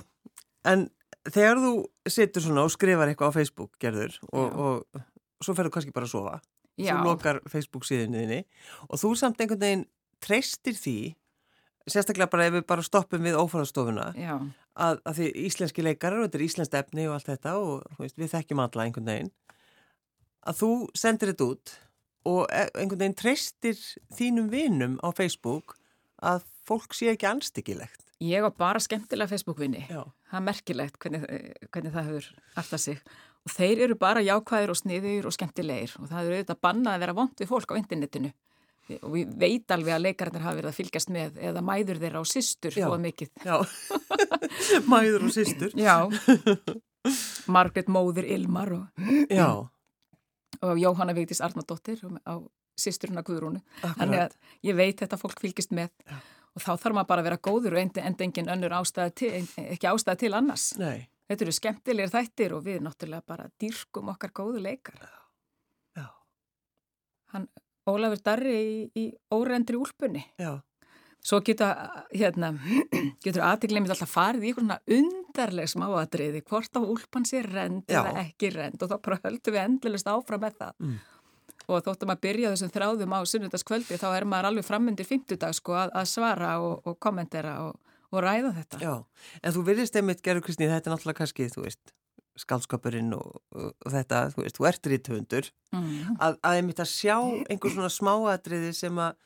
[0.65, 0.87] En
[1.25, 1.73] þegar þú
[2.09, 6.13] situr svona og skrifar eitthvað á Facebook, gerður og, og svo ferðu kannski bara að
[6.13, 6.35] sofa.
[6.75, 6.91] Já.
[6.91, 8.41] þú lokar Facebook síðinniðinni
[8.89, 9.85] og þú samt einhvern veginn
[10.23, 10.97] treystir því
[11.87, 16.39] sérstaklega bara ef við bara stoppum við ófæðastofuna að, að því íslenski leikarar og þetta
[16.39, 19.31] er íslenskt efni og allt þetta og veist, við þekkjum alla einhvern veginn
[20.45, 21.75] að þú sendir þetta út
[22.25, 23.79] og e, einhvern veginn treystir
[24.17, 25.77] þínum vinum á Facebook
[26.21, 31.27] að fólk sé ekki anstíkilegt Ég var bara skemmtilega Facebook-vinni það er merkilegt hvernig,
[31.71, 32.29] hvernig það hefur
[32.61, 33.01] alltaf sig.
[33.45, 35.93] Og þeir eru bara jákvæðir og sniður og skemmtilegir.
[36.01, 38.31] Og það eru auðvitað bannað að vera vond við fólk á internetinu.
[39.01, 42.25] Og við veit alveg að leikarnir hafa verið að fylgjast með eða mæður þeirra á
[42.29, 43.31] sýstur og mikið.
[43.45, 43.55] Já,
[44.91, 45.77] mæður og sýstur.
[45.77, 45.95] Já,
[47.49, 49.05] Margret Móður Ilmar og,
[50.61, 52.39] og Jóhanna Vigdís Arnardóttir á
[52.79, 53.61] sýsturina Guðrúnu.
[53.81, 54.37] Þannig að
[54.67, 56.17] ég veit þetta fólk fylgjast með Já.
[56.55, 59.31] og þá þarf maður bara að vera góður og enda engin önnur ástæði til,
[59.63, 60.69] ekki ástæði til annars.
[60.81, 61.07] Nei.
[61.25, 64.99] Þetta eru skemmtilegir þættir og við náttúrulega bara dýrkum okkar góðu leikar.
[65.97, 66.09] Já.
[67.33, 67.47] Hann,
[67.89, 70.23] Ólafur Darri í, í órendri úlpunni.
[70.41, 70.57] Já.
[71.25, 71.71] Svo geta,
[72.13, 72.51] hérna,
[73.25, 78.03] getur aðtikleimið alltaf farið í svona undarleg smáadriði, hvort á úlpan sé rend Já.
[78.03, 80.75] eða ekki rend og þá bara höldum við endlust áfram með það.
[80.85, 80.99] Mm.
[81.65, 85.73] Og þóttum að byrja þessum þráðum á sunnundaskvöldi þá er maður alveg framöndir fymtudag sko
[85.79, 87.79] að, að svara og, og kommentera og
[88.15, 88.79] og ræða þetta.
[88.81, 88.93] Já,
[89.41, 91.93] en þú virðist einmitt, Gerður Kristýn, þetta er náttúrulega kannski, þú veist,
[92.39, 96.17] skálskapurinn og, og þetta, þú veist, þú ert rítvöndur, mm.
[96.19, 99.17] að, að einmitt að sjá einhver svona smáadriði sem að,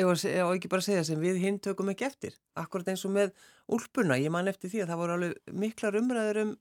[0.00, 2.34] ef ekki bara segja sem við hinn tökum ekki eftir.
[2.58, 3.34] Akkurat eins og með
[3.70, 6.56] úlpuna, ég man eftir því að það voru alveg miklar umræður um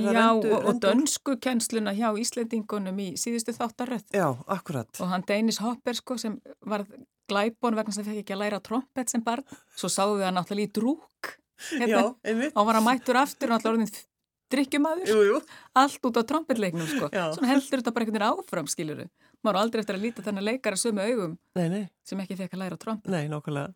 [0.00, 4.04] Já, rendu, og, og dönsku kennsluna hjá Íslendingunum í síðustu þáttaröð.
[4.14, 4.88] Já, akkurat.
[5.02, 6.86] Og hann Deinis Hopper, sko, sem var
[7.30, 9.46] glæbon vegna sem fekk ekki að læra trompet sem barn
[9.78, 11.34] svo sáðu við hann náttúrulega í drúk
[11.70, 12.04] hérna.
[12.24, 14.06] Já, og var að mættur aftur og náttúrulega orðin
[14.50, 15.42] drikkjumæður
[15.78, 17.10] allt út á trompetleiknum sko.
[17.12, 19.06] svona heldur þetta bara einhvern veginn áfram skiluru
[19.44, 21.84] maður aldrei eftir að líta þennan leikara sömu augum nei, nei.
[22.06, 23.72] sem ekki fekk að læra trompet Nei, nokkulega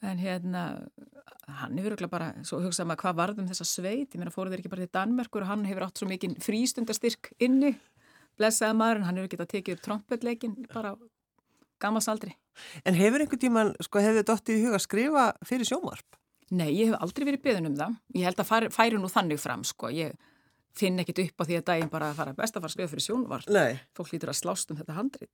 [0.00, 0.62] En hérna,
[1.60, 4.62] hann hefur ekki bara, svo hugsaðum að hvað varðum þessa sveit, ég meina fóruð þeir
[4.62, 7.74] ekki bara til Danmerkur og hann hefur átt svo mikið frístundastyrk inni,
[8.40, 10.94] blessaða maður, en hann hefur ekki að tekið upp trompetleikin bara
[11.84, 12.32] gammalsaldri.
[12.88, 16.18] En hefur einhvern tíman, sko, hefur þið dóttið í huga að skrifa fyrir sjómarp?
[16.50, 18.00] Nei, ég hef aldrei verið beðin um það.
[18.16, 20.16] Ég held að færi nú þannig fram, sko, ég
[20.76, 22.92] finn ekkit upp á því að daginn bara að fara best að fara að skrifa
[22.92, 23.50] fyrir sjónvart
[23.96, 25.30] fólk lítur að slást um þetta handrið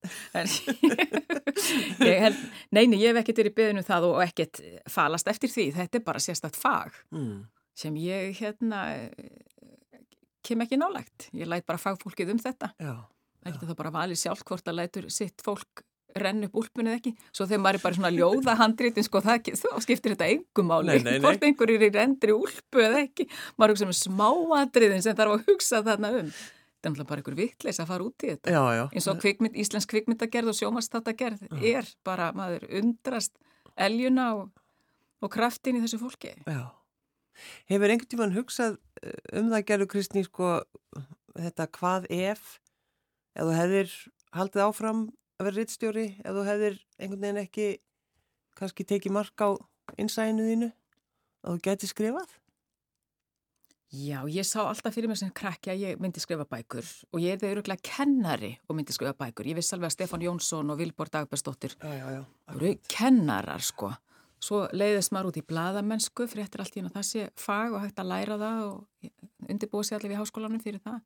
[2.25, 2.41] held,
[2.73, 6.07] neini, ég hef ekkert verið beðinu um það og ekkert falast eftir því, þetta er
[6.07, 7.37] bara sérstakt fag mm.
[7.77, 8.87] sem ég hérna
[10.47, 11.29] kem ekki nálægt.
[11.35, 12.71] Ég læt bara fagfólkið um þetta.
[12.79, 12.95] Já,
[13.43, 15.83] það getur það bara valið sjálf hvort að lætur sitt fólk
[16.23, 17.13] renn upp úlpunni eða ekki.
[17.35, 19.51] Svo þegar maður er bara svona ljóða handrítin sko það
[19.85, 23.29] skiptir þetta engum áli hvort einhverjir er rendri úlpu eða ekki.
[23.57, 26.31] Maður er svona smáadriðin sem þarf að hugsa þarna um.
[26.33, 28.53] Þetta er náttúrulega bara einhver vittleis að fara út í þetta.
[28.55, 28.85] Já, já.
[28.93, 33.33] eins og kvikmynd, Íslensk kvikmyndagerð og sjómastattagerð er bara maður undrast
[33.77, 34.51] eljuna og,
[35.25, 36.35] og kraftin í þessu fólki.
[36.47, 36.69] Já,
[37.71, 40.53] hefur einhvern tíman hugsað eh, um það gerðu Kristní sko
[41.37, 42.57] þetta hvað ef
[43.37, 43.95] eða hefur
[44.37, 47.69] haldið áfram að vera rittstjóri ef þú hefðir einhvern veginn ekki
[48.57, 49.49] kannski tekið mark á
[50.01, 52.37] innsæðinu þínu að þú geti skrifað?
[53.95, 57.37] Já, ég sá alltaf fyrir mig sem krakki að ég myndi skrifa bækur og ég
[57.37, 59.47] er þau öruglega kennari og myndi skrifa bækur.
[59.47, 63.93] Ég viss alveg að Stefan Jónsson og Vilborg Dagbergsdóttir voru kennarar sko.
[64.43, 68.03] Svo leiðist maður út í bladamennsku fyrir eftir allt í það sé fag og hægt
[68.03, 71.01] að læra það og undirbúið sér allir við háskólanum fyrir það.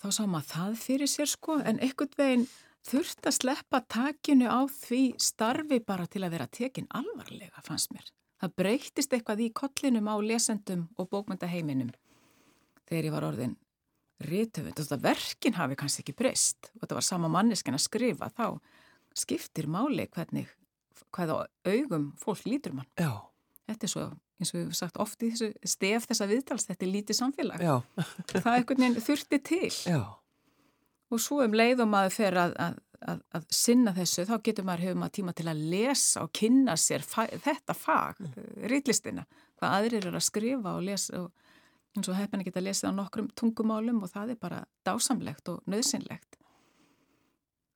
[0.00, 2.48] Þá sá maður það fyrir sér sko en ekkert veginn
[2.86, 8.06] þurft að sleppa takinu á því starfi bara til að vera tekin alvarlega, fannst mér.
[8.42, 11.92] Það breytist eitthvað í kollinum á lesendum og bókmyndaheiminum
[12.88, 13.54] þegar ég var orðin
[14.22, 14.74] rítöfund.
[14.78, 18.58] Þetta verkin hafi kannski ekki breyst og þetta var sama mannesken að skrifa, þá
[19.14, 20.50] skiptir máli hvernig,
[21.14, 21.36] hvað á
[21.70, 22.90] augum fólk lítur mann.
[22.98, 23.22] Já.
[23.70, 24.08] Þetta er svo,
[24.40, 27.62] eins og við hefum sagt oft í þessu stef þessa viðtals, þetta er lítið samfélag.
[27.62, 27.76] Já.
[28.32, 29.70] það er veginn þurfti til.
[29.86, 30.02] Já
[31.12, 32.80] og svo um leið og maður fer að, að,
[33.12, 36.76] að, að sinna þessu þá getur maður hefur maður tíma til að lesa og kynna
[36.80, 38.34] sér fa þetta fag, mm.
[38.42, 39.26] Eh, rítlistina,
[39.60, 41.30] hvað aðrir eru að skrifa og lesa og
[41.92, 46.38] eins og hefðin að lesa á nokkrum tungumálum og það er bara dásamlegt og nöðsynlegt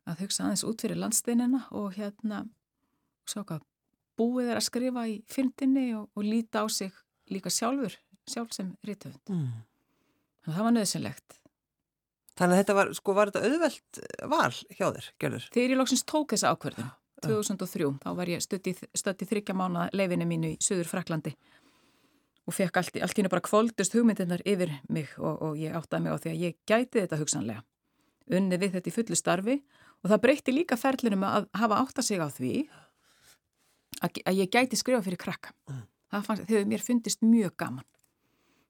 [0.06, 2.44] að hugsa aðeins út fyrir landsteinina og hérna
[3.28, 3.64] svo hvað
[4.16, 6.94] búið er að skrifa í fyndinni og, og líta á sig
[7.32, 7.96] líka sjálfur,
[8.30, 9.18] sjálf sem rítöfund.
[9.28, 9.64] Mm.
[10.46, 11.38] Þannig að það var nöðsynlegt
[12.36, 15.44] Þannig að þetta var, sko, var þetta auðvelt val hjá þér, Gjörður?
[15.54, 16.90] Þegar ég lóksins tók þessa ákverðin,
[17.24, 21.32] 2003, þá var ég í þryggja mánu leifinu mínu í Suður Fraklandi
[22.46, 26.14] og fekk allt, allt hérna bara kvóldust hugmyndirnar yfir mig og, og ég áttaði mig
[26.14, 27.64] á því að ég gæti þetta hugsanlega.
[28.36, 29.56] Unni við þetta í fullu starfi
[30.02, 32.52] og það breytti líka ferlinum að hafa átta sig á því
[34.04, 35.54] að, að ég gæti skrifa fyrir krakka.
[35.70, 35.82] Mm.
[36.12, 37.86] Það fannst, þegar mér fundist mjög gaman.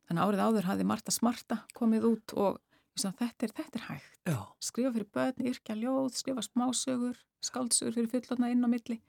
[0.07, 2.61] Þannig að árið áður hafði Marta Smarta komið út og
[2.97, 4.21] þetta er, þetta er hægt.
[4.27, 4.39] Já.
[4.65, 9.01] skrifa fyrir börn, yrkja ljóð, skrifa smásögur skáldsögur fyrir fullotna inn á milli.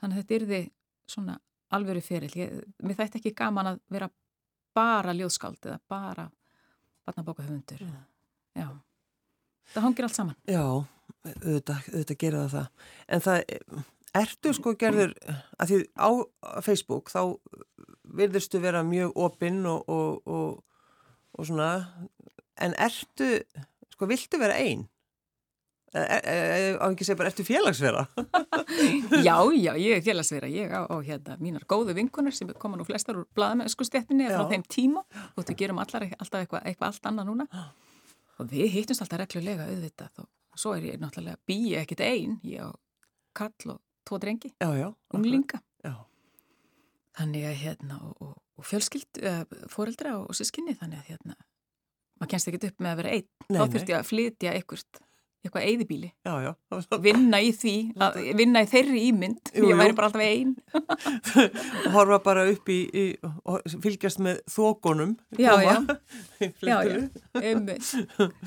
[0.00, 0.60] Þannig að þetta því
[1.10, 1.38] svona
[1.74, 2.36] alvöru fyrir
[2.82, 4.10] mér þætti ekki gaman að vera
[4.76, 6.26] bara ljóðskáld eða bara
[7.08, 7.84] barnabókahöfundur.
[8.54, 8.68] Já,
[9.74, 10.38] það hangir allt saman.
[10.48, 10.64] Já,
[11.24, 12.86] auðvitað, auðvitað gera það það.
[13.08, 13.42] En það,
[14.20, 15.14] ertu sko gerður
[15.58, 16.10] að því á
[16.66, 17.22] Facebook þá
[18.20, 20.88] virðurstu vera mjög opinn og, og, og,
[21.38, 21.70] og svona
[22.60, 23.28] en ertu,
[23.94, 24.86] sko, viltu vera einn?
[25.90, 28.04] Á ekki segja bara, ertu félagsvera?
[29.26, 30.50] já, já, ég er félagsvera.
[30.50, 34.44] Ég á, á hérna, mínar góðu vinkunar sem koma nú flestar úr bladamennsku stettinni frá
[34.52, 35.02] þeim tíma.
[35.34, 37.48] Og þú gerum allar alltaf eitthvað eitthva allt annað núna.
[38.38, 42.62] Og við hittumst alltaf reglulega auðvitað og svo er ég náttúrulega býi ekkit einn ég
[42.62, 42.70] á
[43.36, 44.52] Karl og tvo drengi
[45.14, 45.60] unglinga.
[47.18, 51.34] Þannig að hérna og, og, og fjölskyld uh, fóreldra og, og sískinni þannig að hérna
[52.20, 53.30] maður kennst ekki upp með að vera einn.
[53.48, 54.84] Þá þurft ég að flytja eitthvað
[55.40, 56.08] eitthvað eigðibíli
[57.00, 59.52] vinna í því, að, vinna í þeirri ímynd.
[59.56, 60.52] Jú, ég væri bara alltaf einn
[61.94, 63.04] horfa bara upp í, í
[63.80, 65.74] fylgjast með þókonum já, já,
[66.70, 66.98] já, já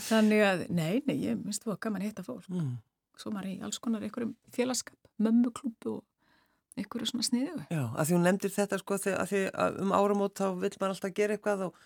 [0.05, 2.45] þannig að, nei, nei ég minnst þú að gaman hitta fólk.
[2.53, 2.75] Mm.
[3.17, 8.19] svo maður í alls konar einhverjum félagskap mömmuklúpu og einhverju svona sniðu Já, að því
[8.19, 11.67] hún nefndir þetta sko að því að um áramót þá vil maður alltaf gera eitthvað
[11.71, 11.83] og,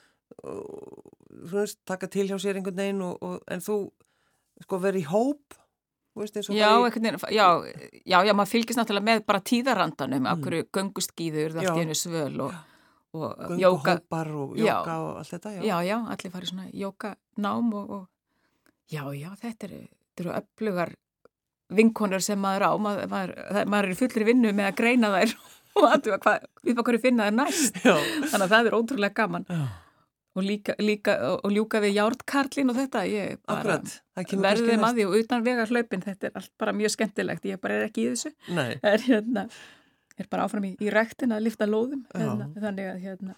[1.51, 3.77] veist, taka til hjá sér einhvern veginn og, og, en þú
[4.63, 5.57] sko verið í hóp
[6.17, 7.01] veist já, í...
[7.35, 7.47] já,
[8.05, 10.31] já, já, maður fylgist náttúrulega með bara tíðarandanum, mm.
[10.33, 12.55] okkur göngustgýður, það er einu svöl og,
[13.17, 15.61] og jóka og jóka og allt þetta, já.
[15.69, 18.07] Já, já, allir farið svona jókanám og, og
[18.89, 19.83] já, já, þetta eru,
[20.23, 20.95] eru öflugar
[21.77, 23.35] vinkonur sem maður á, maður, maður,
[23.69, 25.35] maður er fullir vinnu með að greina þær
[25.77, 29.45] og hvað, við bara hverju finna þær næst, þannig að það er ótrúlega gaman.
[29.51, 29.67] Já
[30.37, 33.79] og, líka, líka, og ljúka við jártkarlin og þetta ég bara
[34.17, 37.79] verðið maður því og utan vega hlaupin þetta er allt bara mjög skemmtilegt ég bara
[37.79, 38.33] er ekki í þessu.
[38.87, 39.47] Er, hérna,
[40.17, 43.37] er bara áfram í, í rektin að lifta lóðum hérna, þannig að hérna.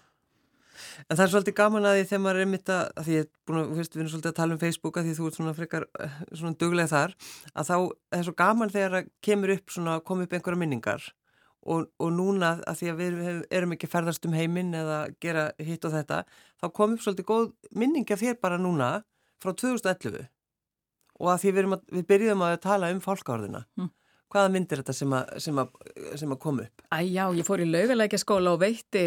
[1.08, 3.24] En það er svolítið gaman að því þegar maður er mitt að, að því ég
[3.24, 5.56] er búin að, við erum svolítið að tala um Facebook að því þú ert svona
[5.56, 7.16] frekar eh, svona duglega þar,
[7.52, 7.76] að þá
[8.16, 11.10] er svo gaman þegar að kemur upp svona, kom upp einhverja minningar
[11.68, 15.84] og, og núna að því að við erum ekki ferðast um heiminn eða gera hitt
[15.84, 16.22] og þetta
[16.60, 18.90] þá kom upp svolítið góð minninga þér bara núna
[19.42, 20.28] frá 2011
[21.20, 23.90] og að því við, að, við byrjum að tala um fólkárðina mm.
[24.32, 25.74] hvaða myndir þetta sem að, sem að,
[26.22, 26.86] sem að kom upp?
[26.88, 29.04] Æ já, ég fór í laugalækja skóla og veitti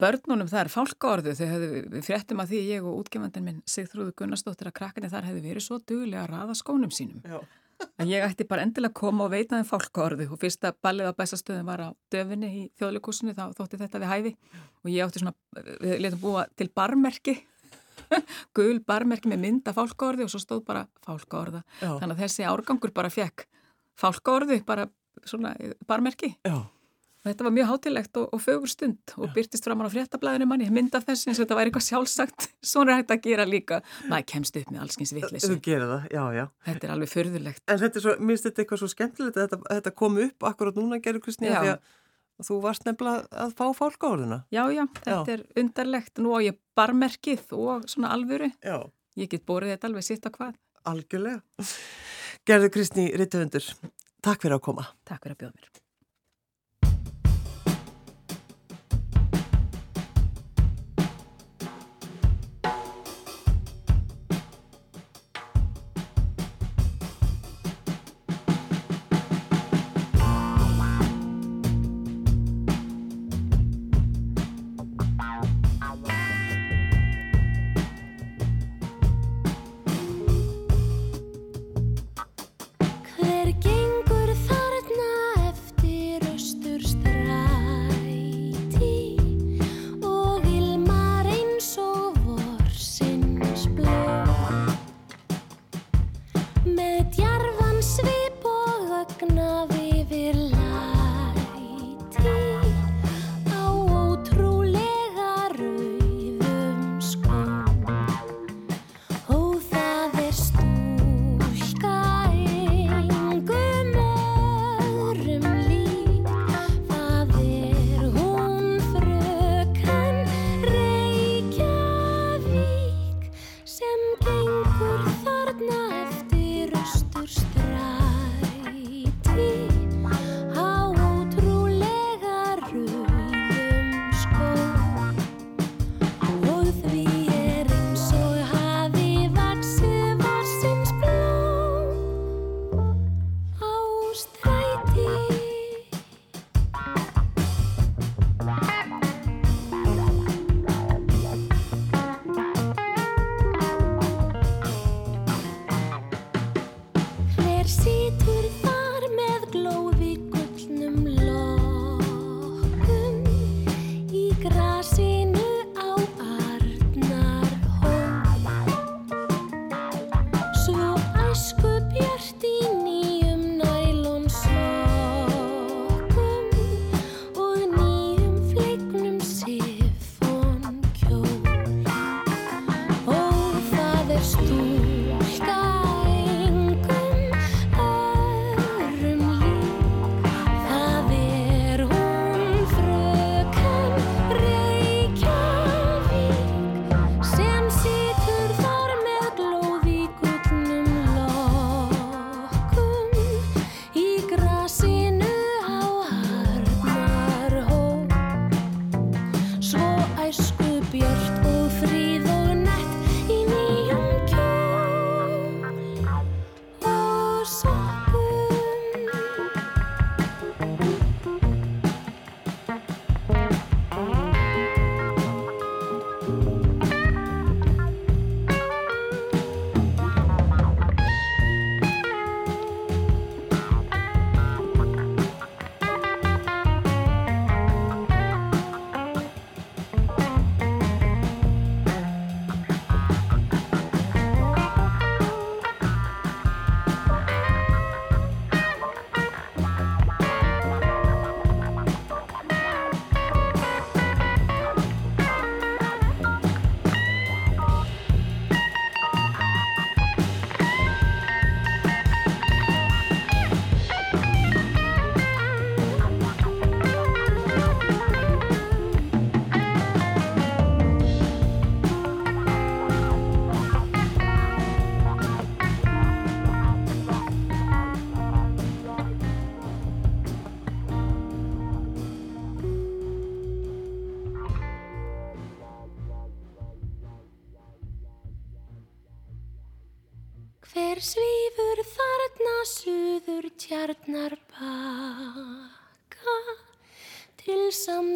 [0.00, 5.12] börnunum þar fálkárðu þegar fréttum að því ég og útgefandin minn Sigþrúðu Gunnarsdóttir að krakkinni
[5.12, 7.20] þar hefði verið svo duglega að raða skónum sínum.
[7.20, 7.42] Já
[8.00, 11.18] En ég ætti bara endilega að koma og veita þeim fólkórðu og fyrsta ballið á
[11.18, 14.32] bestastöðum var á döfinni í þjóðleikúsinu þá þótti þetta við hæfi
[14.84, 15.34] og ég átti svona,
[15.80, 17.36] við letum búa til barmerki,
[18.56, 21.62] gul barmerki með mynda fólkórðu og svo stóð bara fólkórða.
[21.80, 23.46] Þannig að þessi árgangur bara fekk
[24.00, 24.88] fólkórðu, bara
[25.28, 25.54] svona
[25.88, 26.34] barmerki.
[26.48, 26.56] Já.
[27.20, 31.02] Þetta var mjög hátilegt og, og fögur stund og byrtist fram á fréttablaðinu manni, mynda
[31.04, 33.80] þess eins og þetta væri eitthvað sjálfsagt, svona er hægt að gera líka.
[34.08, 35.44] Maður kemst upp með allskins vittlis.
[35.44, 36.44] Þú gerir það, já, já.
[36.70, 37.64] Þetta er alveg förðulegt.
[37.68, 40.80] En þetta er svo, minnst þetta eitthvað svo skemmtilegt að þetta, þetta kom upp akkurát
[40.80, 44.40] núna, Gerður Kristni, því að þú varst nefnilega að fá fólk á orðina.
[44.48, 45.34] Já, já, þetta já.
[45.36, 46.24] er undarlegt.
[46.24, 48.48] Nú á ég barmerkið og svona alvöru.
[48.64, 48.78] Já.
[49.20, 50.56] Ég get borðið þetta alveg sitt á hvað.
[50.88, 51.68] Algjörlega.
[52.48, 53.10] Gerður Kristni,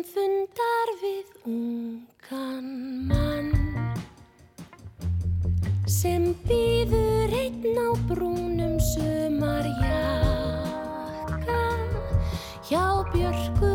[0.05, 2.67] samfundar við ungan
[3.09, 3.49] mann
[5.89, 11.63] sem býður einn á brúnum sumar jakka
[12.69, 12.85] hjá
[13.15, 13.74] björku